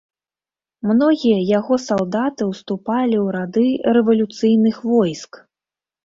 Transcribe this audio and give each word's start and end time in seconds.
Многія 0.91 1.39
яго 1.57 1.75
салдаты 1.87 2.47
ўступалі 2.51 3.15
ў 3.25 3.35
рады 3.35 3.65
рэвалюцыйных 3.99 4.79
войск. 4.93 5.31